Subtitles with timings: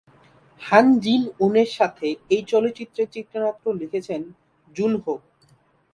[0.61, 4.21] হান জিন-ওনের সাথে এই চলচ্চিত্রের চিত্রনাট্য লিখেছেন
[4.75, 5.13] জুন-হো।